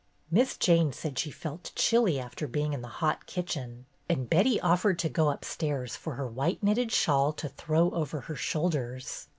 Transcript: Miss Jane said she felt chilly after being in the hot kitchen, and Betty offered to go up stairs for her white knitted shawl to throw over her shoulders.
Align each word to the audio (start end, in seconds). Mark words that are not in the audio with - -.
Miss 0.31 0.57
Jane 0.57 0.91
said 0.93 1.19
she 1.19 1.29
felt 1.29 1.71
chilly 1.75 2.19
after 2.19 2.47
being 2.47 2.73
in 2.73 2.81
the 2.81 2.87
hot 2.87 3.27
kitchen, 3.27 3.85
and 4.09 4.27
Betty 4.27 4.59
offered 4.59 4.97
to 4.97 5.09
go 5.09 5.29
up 5.29 5.45
stairs 5.45 5.95
for 5.95 6.15
her 6.15 6.25
white 6.27 6.63
knitted 6.63 6.91
shawl 6.91 7.31
to 7.33 7.47
throw 7.49 7.91
over 7.91 8.21
her 8.21 8.35
shoulders. 8.35 9.27